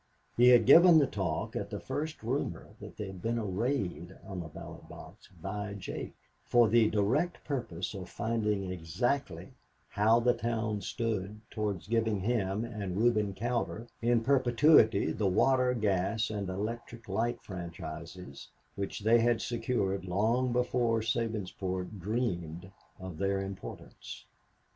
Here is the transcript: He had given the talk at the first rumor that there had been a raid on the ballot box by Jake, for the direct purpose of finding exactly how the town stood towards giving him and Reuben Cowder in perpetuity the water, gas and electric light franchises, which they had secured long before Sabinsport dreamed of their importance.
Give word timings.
He 0.35 0.47
had 0.47 0.65
given 0.65 0.97
the 0.97 1.05
talk 1.05 1.55
at 1.55 1.69
the 1.69 1.79
first 1.79 2.23
rumor 2.23 2.69
that 2.79 2.97
there 2.97 3.05
had 3.05 3.21
been 3.21 3.37
a 3.37 3.45
raid 3.45 4.17
on 4.25 4.39
the 4.39 4.47
ballot 4.47 4.89
box 4.89 5.29
by 5.39 5.75
Jake, 5.77 6.15
for 6.43 6.67
the 6.67 6.89
direct 6.89 7.43
purpose 7.43 7.93
of 7.93 8.09
finding 8.09 8.71
exactly 8.71 9.49
how 9.89 10.19
the 10.19 10.33
town 10.33 10.81
stood 10.81 11.39
towards 11.51 11.87
giving 11.87 12.21
him 12.21 12.65
and 12.65 12.97
Reuben 12.97 13.35
Cowder 13.35 13.85
in 14.01 14.21
perpetuity 14.23 15.11
the 15.11 15.27
water, 15.27 15.71
gas 15.75 16.31
and 16.31 16.49
electric 16.49 17.07
light 17.07 17.39
franchises, 17.43 18.49
which 18.75 19.01
they 19.01 19.19
had 19.19 19.39
secured 19.39 20.05
long 20.05 20.51
before 20.51 21.01
Sabinsport 21.03 21.99
dreamed 21.99 22.71
of 22.99 23.19
their 23.19 23.39
importance. 23.39 24.25